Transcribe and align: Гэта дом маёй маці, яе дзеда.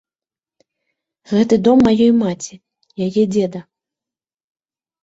Гэта 1.33 1.53
дом 1.67 1.77
маёй 1.89 2.11
маці, 2.23 2.55
яе 3.09 3.23
дзеда. 3.37 3.59